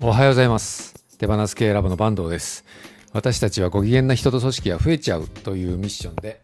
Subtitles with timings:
[0.00, 0.94] おはようございます。
[1.18, 2.64] 手放す系ラボの坂東です。
[3.12, 6.40] 私たちはご機嫌な人と組織が増えちゃうというミッションで、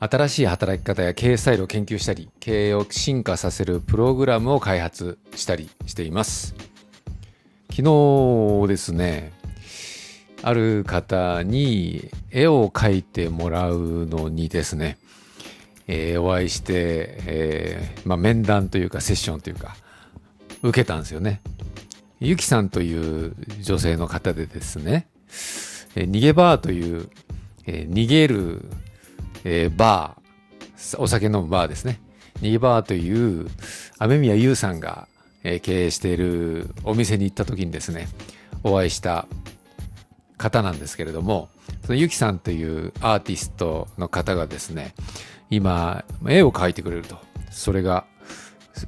[0.00, 6.54] 新しい働き方や経営スタイルを研究したり、経営を進化させるプログラムを開発したりしています。
[7.70, 9.32] 昨日ですね、
[10.42, 14.98] ある方に絵を描いてもらうのにですね、
[15.86, 19.74] えーお会いして、えーまあ、面談というかセッションというか
[20.62, 21.40] 受けたんですよね。
[22.18, 25.06] ゆきさんという女性の方でですね、
[25.94, 27.10] えー逃げバーという、
[27.66, 28.64] えー逃げる、
[29.44, 32.00] えーバー、お酒飲むバーですね。
[32.40, 33.48] 逃げバーという
[33.98, 35.08] 雨宮優さんが、
[35.44, 38.08] えー経営しているお店に行った時にですね、
[38.64, 39.26] お会いした
[40.38, 41.50] 方なんですけれども、
[41.82, 44.94] そのゆきさんというアーティストの方がですね、
[45.50, 47.18] 今、絵を描いてくれると。
[47.50, 48.06] それが、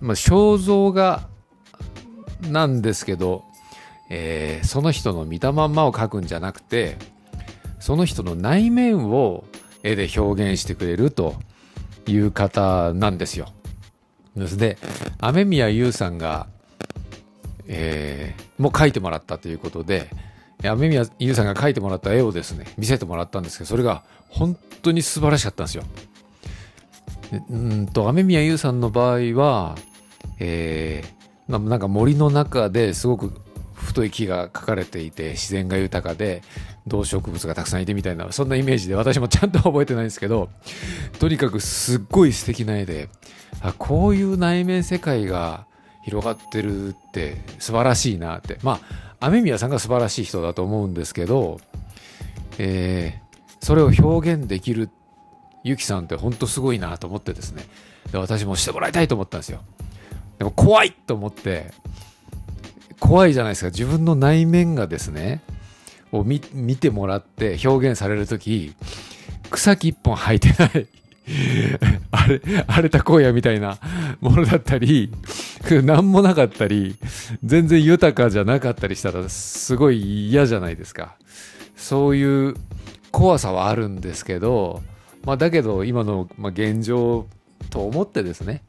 [0.01, 1.29] まあ、肖像画
[2.43, 3.45] なんですけど、
[4.11, 6.97] えーその人の見たまんまを描くんじゃなくて、
[7.79, 9.45] その人の内面を
[9.83, 11.37] 絵で表現してくれると
[12.07, 13.49] いう方なんですよ。
[14.37, 14.79] ですで、
[15.19, 16.47] 雨宮優さんが、
[17.67, 20.11] えーもう描いてもらったということで、
[20.65, 25.85] 雨宮優さんが描いてもらった絵をですね、見せてもらったんですけど、それが本当に素晴らしかったんですよ。
[27.51, 29.77] うんと、雨宮優さんの場合は、
[30.41, 31.18] えー
[31.49, 33.33] なんか森の中ですごく
[33.75, 36.43] 太い木が描かれていて自然が豊かで
[36.87, 40.51] 動植物がたくさんいてみたいなそんなイメージで私もちゃんと覚えてないんですけど
[41.19, 43.09] とにかくすっごい素敵な絵で
[43.61, 45.67] あこういう内面世界が
[46.03, 48.59] 広がってるって素晴らしいなって。
[48.63, 51.61] まあ雨宮さんが素晴らしい人だと思うんですけど、
[52.59, 53.29] えー
[53.61, 54.89] それを表現できる
[55.65, 57.65] ゆきさんって本当すごいなと思ってですね。
[58.13, 59.61] で私もしてもらいたいと思ったんですよ。
[60.39, 61.73] でも怖いと思って
[63.01, 63.71] 怖いじゃないですか。
[63.71, 65.43] 自分の内面がですね
[66.11, 68.75] を見てもらって表現される時
[69.51, 70.87] 草木一本生えてない。
[72.11, 73.79] 荒れ荒れた荒野みたいな
[74.23, 75.13] ものだったり
[75.71, 76.97] 何もなかったり
[77.45, 81.17] 全然豊かじゃなかったりしたらすごい嫌じゃないですか。
[81.77, 82.55] そういう
[83.11, 84.83] 怖さはあるんですけど、
[85.25, 87.27] まあ、だけど今の、現状
[87.71, 88.63] と思ってですね、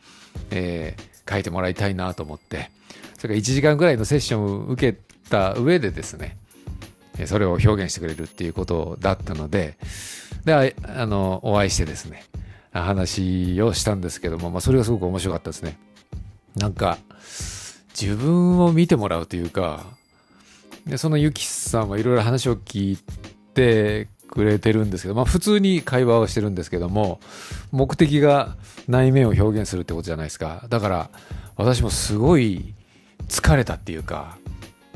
[0.52, 2.72] えー書いてもらいたいなと思って。
[3.20, 6.38] それから1時間ぐらいのセッションを受けた上でですね
[7.26, 9.78] それを表現してくれるっていうことだったので
[10.46, 12.24] であのお会いしてですね
[12.72, 15.78] 話をしたんですけども、まあ、それがすごく面白かったですね。
[16.56, 16.98] なんか
[18.00, 19.86] 自分を見てもらうというか
[20.86, 22.98] でそのゆきさんはいろいろ話を聞い
[23.54, 27.20] てくれてるんですけど、まあ、普通に会話をしてるんですけども
[27.72, 28.56] 目的が
[28.88, 30.66] 内面を表現するってことじゃないですか。
[30.70, 31.10] だから
[31.56, 32.74] 私もすごい
[33.28, 34.38] 疲れたっていうか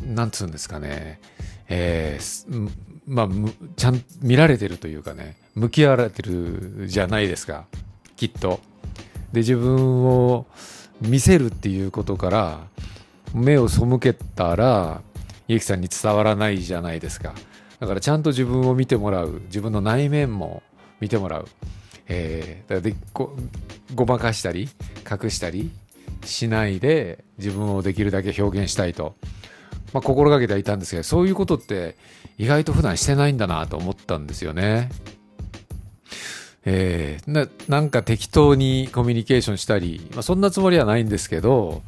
[0.02, 1.20] なんつうんですかね。
[1.68, 2.70] えー
[3.06, 3.30] まあ
[3.76, 7.66] ちゃん見られてるというかね向き合われてるじゃないですか。
[8.16, 8.60] きっと。
[9.34, 10.46] で自分を
[11.02, 12.60] 見せるっていうことから
[13.34, 15.02] 目を背けたら
[15.48, 17.34] ゆきさんに伝わらないじゃないですか。
[17.84, 19.42] だからちゃんと自分を見てもらう。
[19.48, 20.64] 自分の内面も
[21.02, 21.48] 見てもらう、
[22.08, 23.36] えーだからでご
[23.94, 25.70] ごまかしたり隠したり
[26.24, 29.18] しないで自分をできるだけ表現したいと、
[29.92, 31.98] まあ、心がけてはいたんですけどそういうことって
[32.38, 34.90] 意外と普段してないんだなと思ったんですよね。
[36.64, 41.82] えーななんか適当にコミュニケーションしたり、まあ、そんなつもりはないんですけど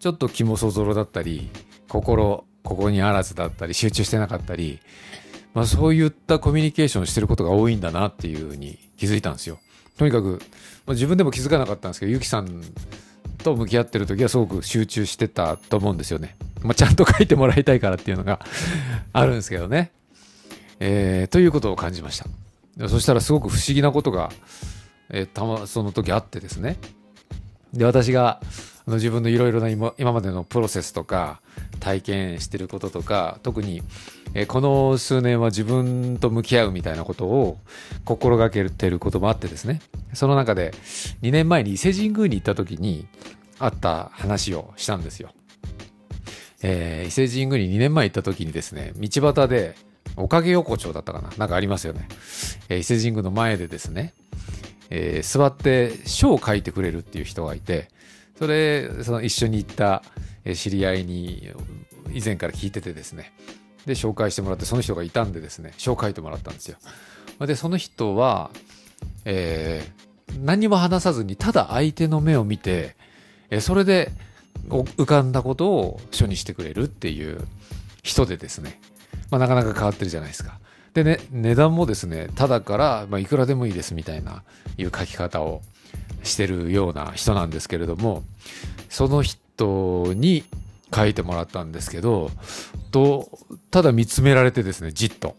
[0.00, 1.50] ちょっと気もそぞろだったり
[1.88, 4.80] 心ここにあらずだったり集中してなかったり、
[5.56, 9.58] まあ、そういったコミュニケーションしてることが多いんだなっていうふうに気づいたんですよ。
[9.96, 10.42] とにかく、
[10.84, 12.62] まあ、自分でも気づかなかったんですけどゆきさん
[13.38, 16.36] と向き合ってる時はすごく集中してたと思うんですよね。
[16.60, 18.38] まあ、ちゃんと書いてもらいたいからっていうのが
[19.14, 19.92] あるんですけどね。
[20.78, 22.22] えーということを感じまし
[22.78, 22.88] た。
[22.90, 24.30] そしたらすごく不思議なことが、
[25.08, 26.76] えーたまその時あってですね。
[27.72, 28.42] で私が
[28.86, 31.40] あの自分のいろいろな今今までのプロセスとか
[31.80, 33.82] 体験してることとか特に、
[34.34, 37.58] えーこの数年は自分と向き合うみたいなことを
[38.04, 39.80] 心がけてることもあってですね。
[40.12, 40.72] その中で
[41.22, 43.06] 2年前に伊勢神宮に行った時に
[43.58, 45.30] あった話をしたんですよ。
[46.62, 49.74] えー伊勢神宮に2年前行った時にですね道端で
[50.16, 51.30] おかげ横丁だったかな。
[51.36, 52.06] なんかありますよね、
[52.68, 54.14] えー伊勢神宮の前でですね、
[54.90, 57.88] えー座って書を書いてくれるっていう人がいて
[58.38, 60.02] それその一緒に行った
[60.54, 61.50] 知り合いに
[62.12, 63.32] 以前から聞いててですね。
[63.86, 66.78] で紹介してもらってその人がいたんでですね書を書いてもらったんですよ。
[67.40, 68.50] でその人は、
[69.24, 70.06] えー
[70.40, 72.96] 何も話さずにただ相手の目を見て
[73.50, 74.10] えそれで
[74.68, 77.46] 浮かんだことを書にしてくれるっていう
[78.02, 78.80] 人でですね、
[79.30, 80.58] まあ、なかなか変わってるじゃないですか。
[80.94, 84.42] でね、値段もですね、ただから、まあ、いくらでもいいですみたいな、
[84.78, 85.60] いう書き方を
[86.26, 88.24] してるような人なんですけれども、
[88.88, 90.44] その人に
[90.94, 92.30] 書いてもらったんですけど、
[92.90, 93.28] と、
[93.70, 95.36] ただ見つめられてですね、じっと。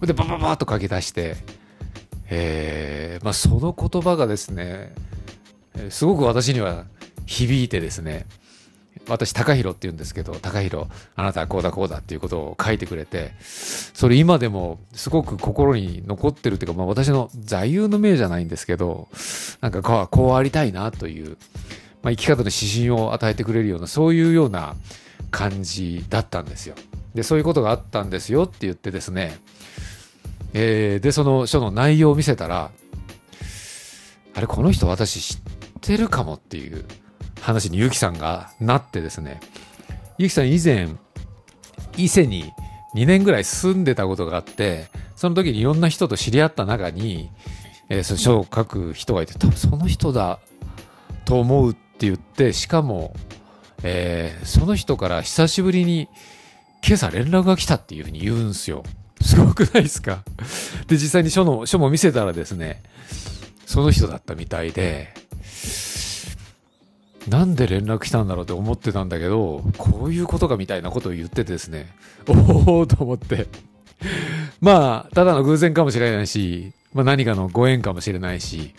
[0.00, 1.36] で、バババッと書き出して、
[2.30, 4.94] えー、まあ、その言葉がですね、
[5.90, 6.84] すごく私には
[7.26, 8.26] 響いてですね、
[9.08, 19.08] 私、高弘って言うんですけど、高弘、あなたはこうだこうだっていうことを書いてくれて、それ今でもすごく心に残ってるっていうか、まあ私の座右の銘じゃないんですけど、
[19.60, 21.36] なんかこうこうありたいなという、
[22.02, 24.76] まあ生き方の指針を与えてくれるような、そういうような
[25.30, 26.76] 感じだったんですよ。
[27.14, 29.38] で、そういうことがあったんですよって言ってですね、
[30.54, 32.70] えー、で、その書の内容を見せたら、
[34.34, 35.40] あれ、この人私知っ
[35.80, 36.84] てるかもっていう
[37.42, 39.40] 話にゆきさんがなってですね、
[40.16, 40.88] ゆきさん以前、
[41.96, 42.52] 伊勢に
[42.94, 44.86] 2年ぐらい住んでたことがあって、
[45.16, 47.30] その時にいろんな人と知り合った中に、
[47.88, 50.38] えー、その書を書く人がいて、多分その人だ
[51.24, 53.14] と思うって言って、しかも、
[53.82, 56.08] えー、その人から久しぶりに
[56.86, 58.84] 今朝連絡が来たっていうふうに言うんすよ。
[59.20, 60.22] すごくないですか？
[60.86, 62.82] で、実際に書の、書も見せたらですね、
[63.66, 65.12] その人だったみたいで、
[67.28, 71.94] なんで連絡来たんだろうって思ってたんだけど、こういうことかみたいなことを言っててですね、
[72.66, 73.46] おおと思って。
[74.60, 78.74] まあ、ただの偶然かもしれないし、まあ何かのご縁かもしれないし、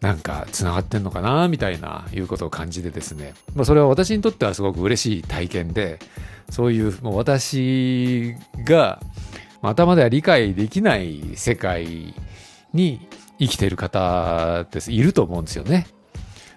[0.00, 3.34] なんか繋がってんのかなみたいな、いうことを感じてですね。
[3.54, 5.98] まあそれは私にとってはすごく嬉しい体験で、
[6.50, 8.34] そういう、もう私
[8.64, 9.00] が、
[9.62, 12.14] 頭では理解できない世界
[12.74, 13.08] に
[13.38, 15.86] 生きている方です、いると思うんですよね。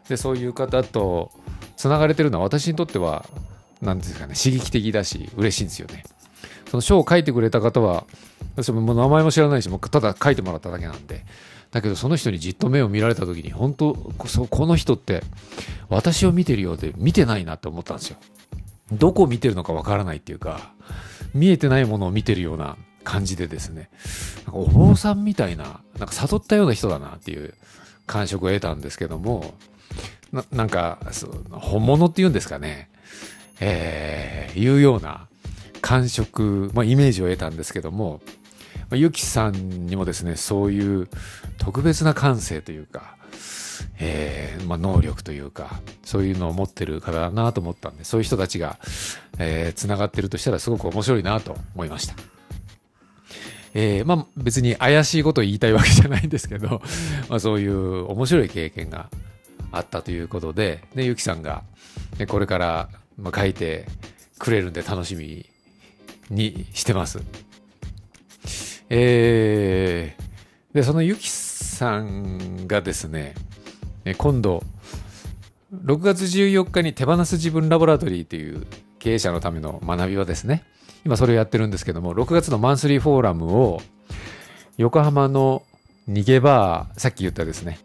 [0.10, 1.32] で、そういう方と
[1.76, 3.26] 繋がれてるのは私にとっては、
[3.82, 6.04] 何ですかね、刺激的だし、嬉しいんですよね。
[6.70, 8.06] その書を書いてくれた方は、
[8.56, 11.26] 私も名前も知らないし、もうただ書いてもらっただけなんで、
[11.72, 15.24] だけどその人にじっと目を見られた時に、本当この人って
[15.90, 18.18] 私を見てるようで見てないなって思ったんですよ。
[18.92, 20.74] どこを見てるのかわからないっていうか、
[21.34, 23.90] 見えてないものを見てるような感じでですね、
[24.46, 27.54] なんかお坊さんみたいな、なんか悟ったような人だなっていう
[28.06, 29.54] 感触を得たんですけども、
[30.32, 31.00] ななんか、
[31.52, 32.90] 本物っていうんですかね、
[33.60, 35.28] えー、いうような
[35.82, 38.22] 感触、まあ、イメージを得たんですけども、
[38.76, 41.08] まあ、ゆきさんにもですね、そういう
[41.58, 43.16] 特別な感性というか、
[44.00, 48.80] えー、まあ、能力というか、そういうのを持ってる方だなと思ったんで、そういう人たちが、
[49.40, 52.16] えー、繋がってるとしたらすごく面白いなと思いました。
[53.74, 56.82] えー、まあ別に怪しいことを言いたいわけじゃないんですけど、
[57.30, 59.10] まあそういう面白い経験が
[59.78, 61.64] あったということで、で、ゆきさんが、
[62.20, 63.88] ね、これからま書いて
[64.40, 65.46] くれるんで楽しみ
[66.30, 67.22] にしてます。
[68.90, 73.36] えー、で、そのゆきさんがですね、
[74.18, 74.64] 今度、
[75.74, 78.66] 6月14日に手放す自分ラボラトリーという
[79.00, 80.64] 経営者のための学び場ですね。
[81.06, 83.82] 今それをやってるんですけども、6月のマンスリーフォーラムを
[84.78, 85.64] 横浜の
[86.08, 87.80] 逃げバー、さっき言ったですね、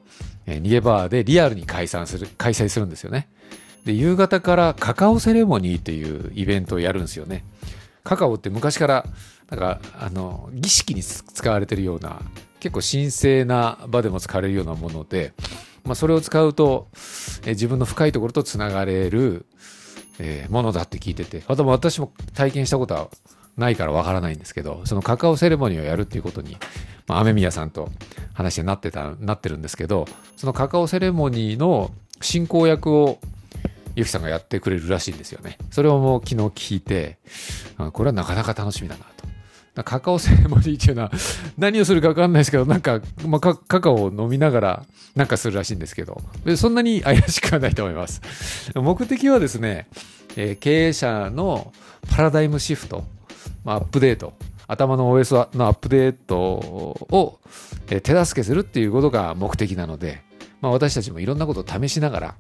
[0.46, 3.28] え逃げバーでリアルに開催する、開催するんですよね。
[3.84, 7.44] で、夕方からカカオセレモニーっていうイベントをやるんですよね。
[8.05, 9.06] カカオって昔から、
[9.50, 12.20] なんか、あの、儀式に使われてるような、
[12.60, 15.32] 結構神聖な場でも使われるようなもので、
[15.84, 16.88] まあ、それを使うと、
[17.44, 19.46] え自分の深いところとつながれる、
[20.19, 23.08] えー、ものだって聞いてて、あと私も体験したことは
[23.56, 26.56] ないからわからないんですけど、そのカカオセレモニーをやるっていうことに、
[27.06, 27.90] まあ、雨宮さんと
[28.32, 30.06] 話になってた、なってるんですけど、
[30.36, 31.90] そのカカオセレモニーの
[32.20, 33.18] 進行役を
[33.94, 35.58] ゆきさんがやってくれるらしいんですよね。
[35.70, 37.18] それをもう昨日聞いて、
[37.92, 39.04] これはなかなか楽しみだな
[39.74, 39.84] と。
[39.84, 41.12] カカオセレモニーっていうのは
[41.56, 46.20] 何をするか分かんないですけど、なんか、まあ、カカオを飲みながらなんかするらしいんですけど、
[46.56, 48.20] そんなに怪しくはないと思います。
[48.74, 49.88] 目的はですね、
[50.36, 51.72] えー、経営者の
[52.10, 53.04] パラダイムシフト、
[53.65, 54.34] まあ、アップデート、
[54.67, 57.39] 頭の OS のアップデートを、
[57.87, 60.22] 手助けするっていうことが目的なので、
[60.61, 62.34] まあ、私たちもいろんなことを試しながら、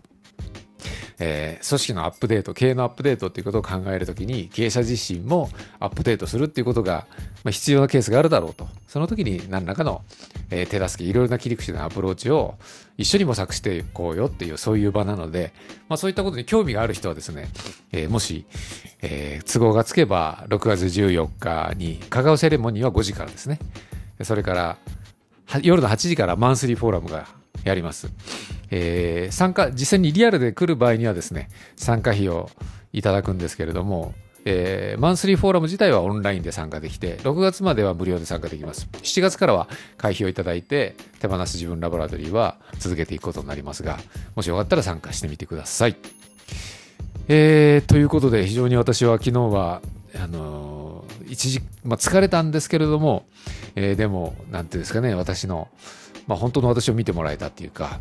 [1.24, 7.06] えー、組織のアップデート、経営のアップデートっていうことを考えるときに、経営者自身もアップデートするっていうことが、
[7.44, 8.66] まあ、必要なケースがあるだろうと。
[8.88, 10.02] その時に何らかの、
[10.50, 12.56] えー、手助け、いろいろな切り口のアプローチを
[12.98, 15.52] 一緒に模索していこうよっていう、そういう場なので、
[15.88, 17.48] まあ、そういったことに興味がある人はですね、
[17.92, 18.44] えー、もし、
[19.00, 23.60] え、都合がつけば、6月14日に、カカオセレモニーは5時からですね。
[24.22, 24.76] それから、
[25.62, 28.10] 夜の8時からマンスリーフォーラムがやります。
[28.70, 32.50] えー参加、実際にリアルで来る場合にはですね、参加費を
[32.92, 38.88] いただくんですけれども、えーマンスリーフォーラム自体はオンラインで参加できて、6月までは無料で参加できます。
[38.92, 43.98] 7月からは会費をいただいて、手放す自分ラボラトリーは続けていくことになりますが、
[44.34, 45.96] もしよかったら参加してみてください。
[47.28, 49.80] えーということで、非常に私は昨日は、
[50.20, 50.82] あのー
[51.28, 53.26] 一時、まあ、疲れたんですけれども、
[53.74, 55.68] えーでも、なんていうんですかね、私の、
[56.26, 58.00] まあ、本当の私を見てもらえたっていうか、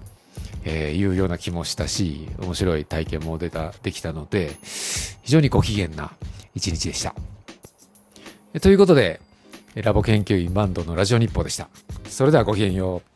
[0.63, 6.11] えーいうような気もしたし、面白い体験も出た、できたので、非常にご機嫌な
[6.55, 7.15] 一日でした。
[8.59, 9.21] ということで、
[9.75, 11.69] ラボ研究員バンドのラジオ日報でした。
[12.09, 13.10] それではごきげんよう。